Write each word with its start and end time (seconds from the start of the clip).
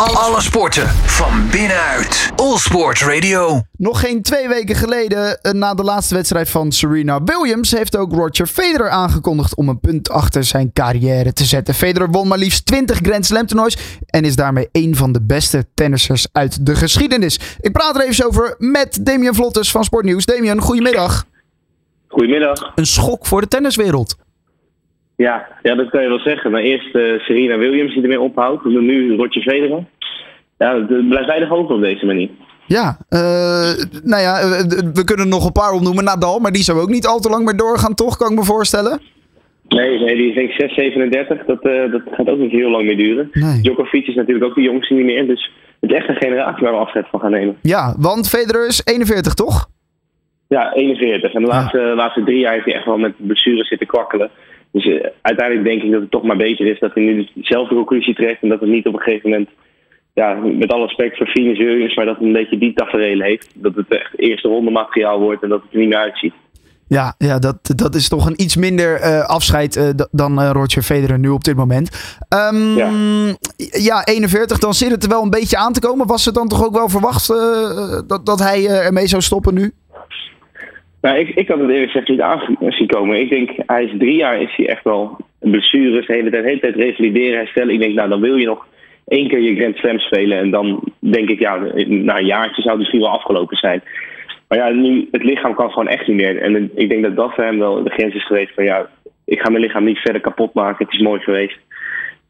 Alle 0.00 0.40
sporten 0.40 0.88
van 0.88 1.48
binnenuit. 1.50 2.30
All 2.36 2.56
Sport 2.56 3.00
Radio. 3.00 3.62
Nog 3.76 4.00
geen 4.00 4.22
twee 4.22 4.48
weken 4.48 4.74
geleden, 4.74 5.40
eh, 5.40 5.52
na 5.52 5.74
de 5.74 5.82
laatste 5.82 6.14
wedstrijd 6.14 6.50
van 6.50 6.72
Serena 6.72 7.22
Williams, 7.24 7.70
heeft 7.70 7.96
ook 7.96 8.12
Roger 8.12 8.46
Federer 8.46 8.88
aangekondigd 8.88 9.54
om 9.54 9.68
een 9.68 9.80
punt 9.80 10.10
achter 10.10 10.44
zijn 10.44 10.72
carrière 10.72 11.32
te 11.32 11.44
zetten. 11.44 11.74
Federer 11.74 12.10
won 12.10 12.28
maar 12.28 12.38
liefst 12.38 12.66
20 12.66 12.98
Grand 13.02 13.26
Slam 13.26 13.46
toernoois 13.46 13.76
en 14.06 14.24
is 14.24 14.36
daarmee 14.36 14.68
een 14.72 14.96
van 14.96 15.12
de 15.12 15.22
beste 15.22 15.66
tennissers 15.74 16.26
uit 16.32 16.66
de 16.66 16.74
geschiedenis. 16.74 17.40
Ik 17.60 17.72
praat 17.72 17.96
er 17.96 18.06
even 18.06 18.26
over 18.26 18.54
met 18.58 19.06
Damian 19.06 19.34
Vlottes 19.34 19.70
van 19.70 19.84
Sportnieuws. 19.84 20.24
Damian, 20.24 20.60
goedemiddag. 20.60 21.24
Goedemiddag. 22.08 22.72
Een 22.74 22.86
schok 22.86 23.26
voor 23.26 23.40
de 23.40 23.48
tenniswereld. 23.48 24.16
Ja, 25.26 25.46
ja, 25.62 25.74
dat 25.74 25.90
kan 25.90 26.02
je 26.02 26.08
wel 26.08 26.18
zeggen. 26.18 26.50
Maar 26.50 26.62
eerst 26.62 26.94
eh, 26.94 27.18
Serena 27.18 27.58
Williams 27.58 27.94
die 27.94 28.02
ermee 28.02 28.20
ophoudt. 28.20 28.64
En 28.64 28.84
nu 28.84 29.16
Roger 29.16 29.42
Federer. 29.42 29.84
Ja, 30.58 30.74
het 30.74 31.08
blijft 31.08 31.26
weinig 31.28 31.48
hoog 31.48 31.70
op 31.70 31.80
deze 31.80 32.06
manier. 32.06 32.28
Ja, 32.66 32.96
eh, 33.08 33.72
nou 34.04 34.22
ja, 34.22 34.40
eh, 34.40 34.62
we 34.92 35.04
kunnen 35.04 35.28
nog 35.28 35.46
een 35.46 35.52
paar 35.52 35.72
opnoemen. 35.72 36.04
Nadal, 36.04 36.38
maar 36.38 36.52
die 36.52 36.62
zou 36.62 36.80
ook 36.80 36.88
niet 36.88 37.06
al 37.06 37.18
te 37.20 37.28
lang 37.28 37.44
meer 37.44 37.56
doorgaan, 37.56 37.94
toch? 37.94 38.16
Kan 38.16 38.30
ik 38.30 38.38
me 38.38 38.44
voorstellen. 38.44 39.00
Nee, 39.68 39.98
nee 39.98 40.16
die 40.16 40.30
is 40.30 40.36
ik 40.36 40.50
6, 40.50 40.74
37. 40.74 41.44
Dat, 41.46 41.62
dat 41.62 42.02
gaat 42.10 42.28
ook 42.28 42.38
niet 42.38 42.50
heel 42.50 42.70
lang 42.70 42.84
meer 42.84 42.96
duren. 42.96 43.28
Nee. 43.32 43.60
Djokovic 43.60 44.06
is 44.06 44.14
natuurlijk 44.14 44.46
ook 44.46 44.54
de 44.54 44.62
jongste 44.62 44.94
niet 44.94 45.04
meer. 45.04 45.26
Dus 45.26 45.52
het 45.80 45.90
is 45.90 45.96
echt 45.96 46.08
een 46.08 46.16
generatie 46.16 46.64
waar 46.64 46.72
we 46.72 46.78
afscheid 46.78 47.06
van 47.10 47.20
gaan 47.20 47.30
nemen. 47.30 47.56
Ja, 47.62 47.94
want 47.98 48.28
Federer 48.28 48.66
is 48.66 48.82
41, 48.84 49.34
toch? 49.34 49.68
Ja, 50.56 50.72
41. 50.72 51.32
En 51.32 51.42
de 51.42 51.48
laatste, 51.48 51.78
laatste 51.78 52.24
drie 52.24 52.38
jaar 52.38 52.52
heeft 52.52 52.64
hij 52.64 52.74
echt 52.74 52.84
wel 52.84 52.98
met 52.98 53.12
blessures 53.16 53.68
zitten 53.68 53.86
kwakkelen. 53.86 54.30
Dus 54.72 54.86
eh, 54.86 55.06
uiteindelijk 55.22 55.68
denk 55.68 55.82
ik 55.82 55.92
dat 55.92 56.00
het 56.00 56.10
toch 56.10 56.22
maar 56.22 56.36
beter 56.36 56.66
is 56.66 56.78
dat 56.78 56.94
hij 56.94 57.02
nu 57.02 57.28
dezelfde 57.34 57.74
conclusie 57.74 58.14
trekt. 58.14 58.42
En 58.42 58.48
dat 58.48 58.60
het 58.60 58.68
niet 58.68 58.86
op 58.86 58.94
een 58.94 59.00
gegeven 59.00 59.30
moment, 59.30 59.48
ja, 60.14 60.34
met 60.34 60.72
alle 60.72 60.86
respect 60.86 61.16
voor 61.16 61.26
Venus 61.26 61.58
Williams, 61.58 61.94
maar 61.94 62.04
dat 62.04 62.16
het 62.16 62.24
een 62.24 62.32
beetje 62.32 62.58
die 62.58 62.72
tafereel 62.72 63.20
heeft. 63.20 63.52
Dat 63.54 63.74
het 63.74 63.88
echt 63.88 64.18
eerste 64.18 64.48
ronde 64.48 64.70
materiaal 64.70 65.20
wordt 65.20 65.42
en 65.42 65.48
dat 65.48 65.62
het 65.62 65.72
er 65.72 65.78
niet 65.78 65.88
meer 65.88 65.98
uitziet. 65.98 66.34
Ja, 66.86 67.14
ja 67.18 67.38
dat, 67.38 67.72
dat 67.76 67.94
is 67.94 68.08
toch 68.08 68.26
een 68.26 68.42
iets 68.42 68.56
minder 68.56 69.00
eh, 69.00 69.28
afscheid 69.28 69.76
eh, 69.76 69.88
dan 70.10 70.42
Roger 70.42 70.82
Federer 70.82 71.18
nu 71.18 71.28
op 71.28 71.44
dit 71.44 71.56
moment. 71.56 72.16
Ehm, 72.28 72.76
ja. 72.76 72.90
Ja. 73.56 74.04
41, 74.04 74.58
dan 74.58 74.74
zit 74.74 74.90
het 74.90 75.02
er 75.02 75.08
wel 75.08 75.22
een 75.22 75.30
beetje 75.30 75.56
aan 75.56 75.72
te 75.72 75.80
komen. 75.80 76.06
Was 76.06 76.24
het 76.24 76.34
dan 76.34 76.48
toch 76.48 76.64
ook 76.64 76.74
wel 76.74 76.88
verwacht 76.88 77.28
dat, 78.08 78.26
dat 78.26 78.38
hij 78.38 78.66
ermee 78.66 79.06
zou 79.06 79.22
stoppen 79.22 79.54
nu? 79.54 79.72
Nou, 81.00 81.18
ik, 81.18 81.28
ik 81.28 81.48
had 81.48 81.58
het 81.58 81.70
eerlijk 81.70 81.90
gezegd 81.90 82.08
niet 82.08 82.20
aan 82.20 82.56
zien 82.58 82.86
komen. 82.86 83.20
Ik 83.20 83.30
denk, 83.30 83.50
hij 83.66 83.84
is 83.84 83.92
drie 83.98 84.16
jaar, 84.16 84.40
is 84.40 84.56
hij 84.56 84.68
echt 84.68 84.84
wel 84.84 85.16
blessures, 85.38 86.06
de 86.06 86.12
hele 86.12 86.30
tijd, 86.30 86.42
de 86.42 86.48
hele 86.48 86.60
tijd 86.60 86.76
revalideren, 86.76 87.38
herstellen. 87.38 87.74
Ik 87.74 87.80
denk, 87.80 87.94
nou, 87.94 88.08
dan 88.08 88.20
wil 88.20 88.36
je 88.36 88.46
nog 88.46 88.66
één 89.08 89.28
keer 89.28 89.40
je 89.40 89.56
Grand 89.56 89.76
Slam 89.76 89.98
spelen. 89.98 90.38
En 90.38 90.50
dan 90.50 90.82
denk 90.98 91.28
ik, 91.28 91.38
ja, 91.38 91.56
na 91.86 92.18
een 92.18 92.26
jaartje 92.26 92.62
zou 92.62 92.68
het 92.68 92.78
misschien 92.78 93.00
wel 93.00 93.10
afgelopen 93.10 93.56
zijn. 93.56 93.82
Maar 94.48 94.58
ja, 94.58 94.68
nu, 94.68 95.08
het 95.10 95.22
lichaam 95.22 95.54
kan 95.54 95.70
gewoon 95.70 95.88
echt 95.88 96.06
niet 96.06 96.16
meer. 96.16 96.42
En 96.42 96.70
ik 96.74 96.88
denk 96.88 97.02
dat 97.02 97.16
dat 97.16 97.34
voor 97.34 97.44
hem 97.44 97.58
wel 97.58 97.82
de 97.82 97.90
grens 97.90 98.14
is 98.14 98.26
geweest 98.26 98.54
van, 98.54 98.64
ja, 98.64 98.88
ik 99.24 99.40
ga 99.40 99.50
mijn 99.50 99.62
lichaam 99.62 99.84
niet 99.84 99.98
verder 99.98 100.20
kapot 100.20 100.54
maken. 100.54 100.84
Het 100.84 100.94
is 100.94 101.00
mooi 101.00 101.20
geweest. 101.20 101.58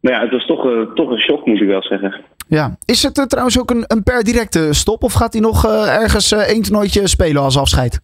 Maar 0.00 0.12
ja, 0.12 0.20
het 0.20 0.30
was 0.30 0.46
toch, 0.46 0.66
eh, 0.66 0.80
toch 0.94 1.10
een 1.10 1.20
shock, 1.20 1.46
moet 1.46 1.60
ik 1.60 1.68
wel 1.68 1.82
zeggen. 1.82 2.14
Ja. 2.48 2.76
Is 2.84 3.02
het 3.02 3.18
eh, 3.18 3.24
trouwens 3.24 3.60
ook 3.60 3.70
een, 3.70 3.84
een 3.86 4.02
per 4.02 4.24
directe 4.24 4.68
stop? 4.72 5.02
Of 5.02 5.12
gaat 5.12 5.32
hij 5.32 5.42
nog 5.42 5.64
eh, 5.64 6.02
ergens 6.02 6.32
één 6.32 6.62
toernooitje 6.62 7.08
spelen 7.08 7.42
als 7.42 7.58
afscheid? 7.58 8.00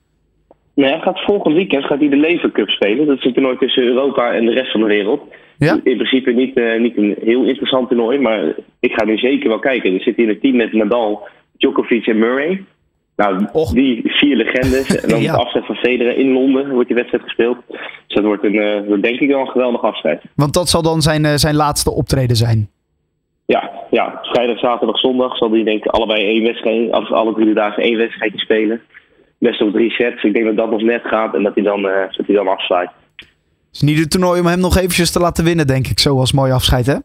Nee, 0.74 0.90
hij 0.90 1.00
gaat 1.00 1.20
volgend 1.24 1.54
weekend 1.54 1.84
gaat 1.84 1.98
hij 1.98 2.08
de 2.08 2.16
Lever 2.16 2.50
Cup 2.52 2.68
spelen. 2.68 3.06
Dat 3.06 3.18
is 3.18 3.24
een 3.24 3.32
toernooi 3.32 3.56
tussen 3.56 3.82
Europa 3.82 4.32
en 4.32 4.44
de 4.46 4.52
rest 4.52 4.70
van 4.70 4.80
de 4.80 4.86
wereld. 4.86 5.22
Ja. 5.58 5.80
In 5.84 5.96
principe 5.96 6.30
niet, 6.30 6.56
eh, 6.56 6.80
niet 6.80 6.96
een 6.96 7.16
heel 7.24 7.44
interessant 7.44 7.88
toernooi, 7.88 8.18
maar 8.18 8.54
ik 8.80 8.92
ga 8.92 9.04
nu 9.04 9.18
zeker 9.18 9.48
wel 9.48 9.58
kijken. 9.58 9.94
Er 9.94 10.00
zit 10.00 10.16
hier 10.16 10.28
een 10.28 10.40
team 10.40 10.56
met 10.56 10.72
Nadal, 10.72 11.28
Djokovic 11.56 12.06
en 12.06 12.18
Murray. 12.18 12.64
Nou, 13.16 13.46
Och. 13.52 13.72
die 13.72 14.00
vier 14.04 14.36
legendes. 14.36 14.96
En 15.02 15.08
dan 15.08 15.20
Ja. 15.28 15.32
de 15.32 15.38
afscheid 15.38 15.66
van 15.66 15.74
Federer 15.76 16.16
in 16.16 16.32
Londen 16.32 16.70
wordt 16.70 16.86
die 16.86 16.96
wedstrijd 16.96 17.24
gespeeld. 17.24 17.56
Dus 17.68 17.80
dat 18.06 18.24
wordt, 18.24 18.44
een, 18.44 18.58
eh, 18.58 18.86
wordt 18.86 19.02
denk 19.02 19.20
ik 19.20 19.28
wel 19.28 19.40
een 19.40 19.46
geweldig 19.48 19.82
afscheid. 19.82 20.22
Want 20.36 20.54
dat 20.54 20.68
zal 20.68 20.82
dan 20.82 21.00
zijn, 21.02 21.24
eh, 21.24 21.34
zijn 21.34 21.54
laatste 21.54 21.90
optreden 21.92 22.36
zijn. 22.36 22.68
Ja, 23.46 23.70
ja, 23.90 24.18
vrijdag, 24.22 24.58
zaterdag, 24.58 24.98
zondag 24.98 25.36
zal 25.36 25.50
hij 25.50 25.62
denk 25.64 25.84
ik 25.84 25.90
allebei 25.90 26.24
één 26.24 26.42
wedstrijd, 26.42 26.92
alle 26.92 27.34
drie 27.34 27.54
dagen 27.54 27.82
één 27.82 27.96
wedstrijdje 27.96 28.38
spelen. 28.38 28.80
Best 29.42 29.62
op 29.62 29.72
drie 29.72 29.90
sets. 29.90 30.22
Ik 30.22 30.34
denk 30.34 30.46
dat 30.46 30.56
dat 30.56 30.70
nog 30.70 30.82
net 30.82 31.02
gaat 31.04 31.34
en 31.34 31.42
dat 31.42 31.54
hij 31.54 31.64
dan, 31.64 31.82
dat 31.82 32.26
hij 32.26 32.34
dan 32.34 32.48
afsluit. 32.48 32.90
Het 33.16 33.26
is 33.72 33.80
niet 33.80 33.98
het 33.98 34.10
toernooi 34.10 34.40
om 34.40 34.46
hem 34.46 34.60
nog 34.60 34.76
eventjes 34.76 35.12
te 35.12 35.20
laten 35.20 35.44
winnen, 35.44 35.66
denk 35.66 35.86
ik. 35.86 35.98
Zo 35.98 36.18
als 36.18 36.32
mooi 36.32 36.52
afscheid, 36.52 36.86
hè? 36.86 36.96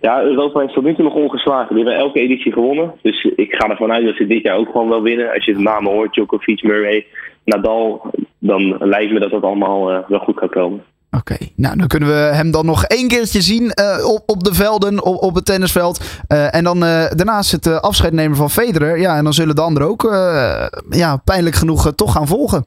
Ja, 0.00 0.22
Europa 0.22 0.60
heeft 0.60 0.72
tot 0.72 0.84
nu 0.84 0.94
toe 0.94 1.04
nog 1.04 1.14
ongeslagen. 1.14 1.74
Die 1.74 1.84
hebben 1.84 2.02
elke 2.02 2.20
editie 2.20 2.52
gewonnen. 2.52 2.94
Dus 3.02 3.24
ik 3.24 3.54
ga 3.54 3.68
ervan 3.68 3.92
uit 3.92 4.04
dat 4.04 4.16
ze 4.16 4.26
dit 4.26 4.42
jaar 4.42 4.56
ook 4.56 4.70
gewoon 4.70 4.88
wel 4.88 5.02
winnen. 5.02 5.32
Als 5.32 5.44
je 5.44 5.52
de 5.52 5.60
namen 5.60 5.92
hoort, 5.92 6.12
Djokovic, 6.12 6.62
Murray, 6.62 7.06
Nadal, 7.44 8.10
dan 8.38 8.76
lijkt 8.78 9.12
me 9.12 9.20
dat 9.20 9.30
dat 9.30 9.42
allemaal 9.42 9.90
eh, 9.90 10.08
wel 10.08 10.18
goed 10.18 10.38
gaat 10.38 10.50
komen. 10.50 10.82
Oké, 11.10 11.36
nou 11.56 11.76
dan 11.76 11.86
kunnen 11.86 12.08
we 12.08 12.14
hem 12.14 12.50
dan 12.50 12.66
nog 12.66 12.84
één 12.84 13.08
keertje 13.08 13.40
zien 13.40 13.70
eh, 13.70 14.12
op, 14.14 14.22
op 14.26 14.44
de 14.44 14.54
velden, 14.54 15.04
op, 15.04 15.22
op 15.22 15.34
het 15.34 15.44
tennisveld. 15.46 16.22
Eh, 16.28 16.54
en 16.54 16.64
dan 16.64 16.84
eh, 16.84 17.10
daarnaast 17.10 17.52
het 17.52 17.82
afscheid 17.82 18.12
nemen 18.12 18.36
van 18.36 18.50
Federer. 18.50 18.98
Ja, 18.98 19.16
en 19.16 19.24
dan 19.24 19.32
zullen 19.32 19.54
de 19.54 19.60
anderen 19.60 19.88
ook 19.88 20.02
ja, 20.90 21.16
pijnlijk 21.24 21.56
genoeg 21.56 21.92
toch 21.94 22.12
gaan 22.12 22.26
volgen. 22.26 22.64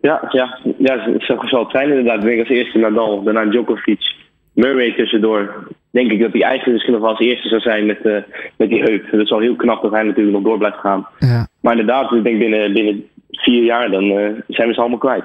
Ja, 0.00 0.28
ja, 0.30 0.58
ja 0.78 1.18
zo 1.18 1.38
zal 1.40 1.62
het 1.62 1.70
zijn 1.70 1.88
inderdaad. 1.88 2.18
Ik 2.18 2.24
denk 2.24 2.38
als 2.38 2.48
eerste 2.48 2.78
Nadal, 2.78 3.22
daarna 3.22 3.44
Djokovic, 3.44 4.14
Murray 4.52 4.94
tussendoor. 4.94 5.68
Denk 5.90 6.10
ik 6.10 6.20
dat 6.20 6.32
hij 6.32 6.42
eigenlijk 6.42 6.72
misschien 6.72 6.92
nog 6.92 7.02
wel 7.02 7.10
als 7.10 7.26
eerste 7.26 7.48
zou 7.48 7.60
zijn 7.60 7.86
met, 7.86 8.02
met 8.56 8.68
die 8.68 8.82
heup. 8.82 9.10
Dat 9.10 9.20
is 9.20 9.30
heel 9.30 9.56
knap 9.56 9.82
dat 9.82 9.92
hij 9.92 10.02
natuurlijk 10.02 10.36
nog 10.36 10.44
door 10.44 10.58
blijft 10.58 10.78
gaan. 10.78 11.06
Ja, 11.18 11.46
Maar 11.60 11.72
inderdaad, 11.72 12.12
ik 12.12 12.24
denk 12.24 12.38
binnen, 12.38 12.72
binnen 12.72 13.04
vier 13.30 13.64
jaar 13.64 13.90
dan 13.90 14.02
zijn 14.48 14.68
we 14.68 14.74
ze 14.74 14.80
allemaal 14.80 14.98
kwijt. 14.98 15.24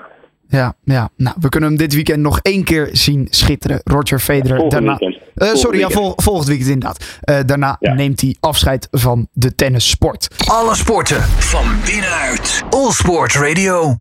Ja, 0.50 0.76
ja. 0.84 1.10
Nou, 1.18 1.36
we 1.40 1.50
kunnen 1.50 1.70
hem 1.70 1.78
dit 1.78 1.94
weekend 1.94 2.20
nog 2.20 2.40
één 2.42 2.64
keer 2.64 2.90
zien 2.92 3.28
schitteren. 3.30 3.82
Roger 3.84 4.20
Federer. 4.20 4.58
Volgend 4.60 4.72
daarna, 4.72 4.98
weekend. 4.98 5.24
Eh, 5.36 5.54
sorry, 5.54 5.80
ja, 5.80 5.90
vol, 5.90 6.14
volgend 6.16 6.48
weekend 6.48 6.70
inderdaad. 6.70 7.06
Eh, 7.22 7.38
daarna 7.46 7.76
Ja. 7.80 7.94
neemt 7.94 8.22
hij 8.22 8.36
afscheid 8.40 8.88
van 8.92 9.28
de 9.34 9.56
tennissport. 9.56 10.28
Alle 10.48 10.76
sporten 10.76 11.22
van 11.24 11.66
binnenuit. 11.86 12.64
All 12.70 12.92
Sport 12.92 13.34
Radio. 13.36 13.98